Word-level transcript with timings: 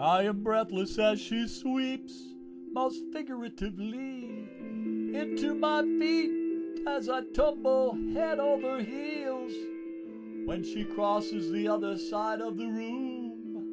I 0.00 0.22
am 0.22 0.42
breathless 0.42 0.98
as 0.98 1.20
she 1.20 1.46
sweeps, 1.46 2.32
most 2.72 3.02
figuratively, 3.12 4.48
into 5.12 5.54
my 5.54 5.82
feet 5.82 6.86
as 6.88 7.10
I 7.10 7.20
tumble 7.34 7.98
head 8.14 8.38
over 8.38 8.80
heels 8.80 9.52
when 10.46 10.64
she 10.64 10.84
crosses 10.84 11.52
the 11.52 11.68
other 11.68 11.98
side 11.98 12.40
of 12.40 12.56
the 12.56 12.66
room. 12.66 13.66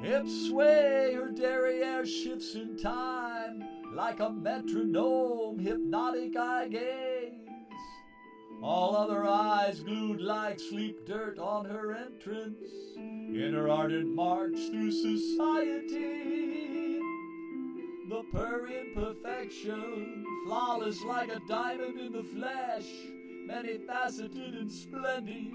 Hips 0.00 0.46
sway, 0.46 1.12
her 1.14 1.28
derriere 1.28 2.06
shifts 2.06 2.54
in 2.54 2.78
time 2.78 3.62
like 3.94 4.20
a 4.20 4.30
metronome, 4.30 5.58
hypnotic 5.58 6.36
I 6.38 6.68
gaze. 6.68 7.59
All 8.62 8.94
other 8.94 9.24
eyes 9.24 9.80
glued 9.80 10.20
like 10.20 10.60
sleep 10.60 11.06
dirt 11.06 11.38
on 11.38 11.64
her 11.64 11.94
entrance 11.94 12.58
in 12.96 13.54
her 13.54 13.70
ardent 13.70 14.14
march 14.14 14.56
through 14.70 14.92
society. 14.92 16.20
The 18.10 18.22
purring 18.32 18.92
perfection, 18.94 20.24
flawless 20.44 21.02
like 21.04 21.30
a 21.30 21.40
diamond 21.48 21.98
in 21.98 22.12
the 22.12 22.22
flesh, 22.22 22.86
many 23.46 23.78
faceted 23.78 24.54
and 24.54 24.70
splendid, 24.70 25.52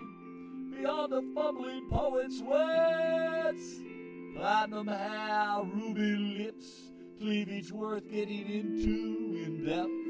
beyond 0.72 1.12
the 1.12 1.22
fumbling 1.36 1.88
poet's 1.90 2.42
words. 2.42 3.82
Platinum 4.36 4.88
hair, 4.88 5.62
ruby 5.64 6.16
lips, 6.40 6.92
cleavage 7.20 7.72
worth 7.72 8.10
getting 8.10 8.50
into 8.50 9.44
in 9.46 9.64
depth. 9.66 10.05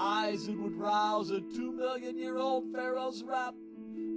Eyes 0.00 0.46
that 0.46 0.56
would 0.56 0.78
rouse 0.78 1.32
a 1.32 1.40
two 1.40 1.72
million 1.72 2.16
year 2.16 2.36
old 2.36 2.72
pharaoh's 2.72 3.24
wrap. 3.24 3.56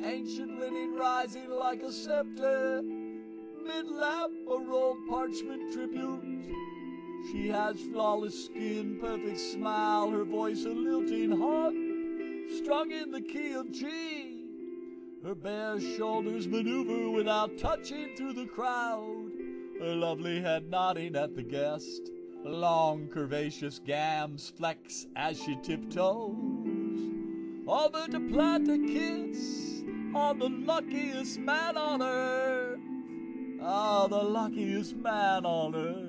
Ancient 0.03 0.59
linen 0.59 0.93
rising 0.95 1.49
like 1.49 1.81
a 1.81 1.91
scepter. 1.91 2.83
Mid 2.83 3.87
lap, 3.89 4.29
a 4.47 4.59
rolled 4.59 5.07
parchment 5.09 5.73
tribute. 5.73 6.23
She 7.31 7.47
has 7.47 7.81
flawless 7.81 8.45
skin, 8.45 8.99
perfect 9.01 9.39
smile, 9.39 10.11
her 10.11 10.23
voice 10.23 10.65
a 10.65 10.69
lilting 10.69 11.31
hug, 11.31 11.73
strung 12.59 12.91
in 12.91 13.09
the 13.09 13.21
key 13.21 13.53
of 13.53 13.71
G. 13.71 14.45
Her 15.23 15.33
bare 15.33 15.79
shoulders 15.79 16.47
maneuver 16.47 17.09
without 17.09 17.57
touching 17.57 18.15
through 18.15 18.33
the 18.33 18.45
crowd, 18.45 19.31
her 19.79 19.95
lovely 19.95 20.41
head 20.41 20.69
nodding 20.69 21.15
at 21.15 21.35
the 21.35 21.43
guest. 21.43 22.11
Long 22.43 23.07
curvaceous 23.07 23.83
gams 23.83 24.51
flex 24.57 25.05
as 25.15 25.41
she 25.41 25.55
tiptoes 25.61 26.35
over 27.67 28.07
to 28.07 28.19
plant 28.19 28.69
a 28.69 28.77
kiss 28.79 29.83
on 30.15 30.39
the 30.39 30.49
luckiest 30.49 31.37
man 31.39 31.77
on 31.77 32.01
earth. 32.01 32.79
Ah, 33.61 34.07
the 34.07 34.23
luckiest 34.23 34.95
man 34.95 35.45
on 35.45 35.75
earth. 35.75 36.07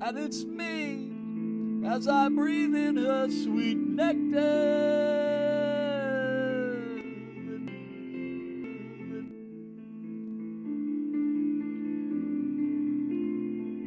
And 0.00 0.18
it's 0.18 0.44
me 0.44 1.86
as 1.86 2.06
I 2.06 2.28
breathe 2.28 2.74
in 2.74 2.96
her 2.96 3.28
sweet 3.28 3.78
nectar. 3.78 4.85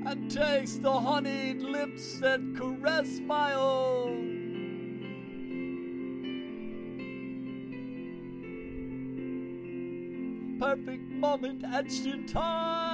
And 0.09 0.31
taste 0.31 0.81
the 0.81 0.91
honeyed 0.91 1.61
lips 1.61 2.17
that 2.19 2.41
caress 2.57 3.19
my 3.19 3.53
own. 3.53 4.47
Perfect 10.59 11.07
moment 11.11 11.63
etched 11.63 12.07
in 12.07 12.25
time. 12.25 12.89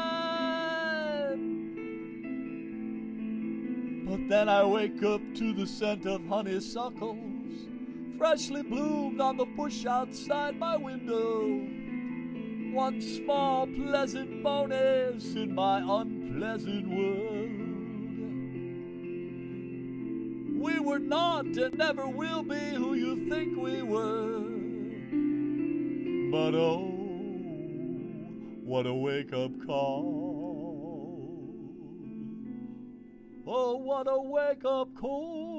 But 4.05 4.27
then 4.27 4.49
I 4.49 4.65
wake 4.65 5.01
up 5.01 5.21
to 5.35 5.53
the 5.53 5.65
scent 5.65 6.05
of 6.05 6.25
honeysuckles, 6.27 7.69
freshly 8.17 8.61
bloomed 8.61 9.21
on 9.21 9.37
the 9.37 9.45
bush 9.45 9.85
outside 9.85 10.59
my 10.59 10.75
window. 10.75 11.61
One 12.75 13.01
small 13.01 13.67
pleasant 13.67 14.43
bonus 14.43 15.33
in 15.35 15.55
my 15.55 15.79
unpleasant 16.35 16.87
world. 16.89 17.49
We 20.61 20.79
were 20.79 20.99
not 20.99 21.45
and 21.45 21.77
never 21.77 22.07
will 22.09 22.43
be 22.43 22.59
who 22.75 22.95
you 22.95 23.29
think 23.29 23.57
we 23.57 23.81
were. 23.81 24.41
But 26.31 26.55
oh, 26.57 26.91
what 28.65 28.85
a 28.85 28.93
wake 28.93 29.31
up 29.31 29.51
call. 29.65 30.23
Oh, 33.47 33.77
what 33.77 34.07
a 34.07 34.21
wake 34.21 34.65
up 34.65 34.93
call. 34.95 35.54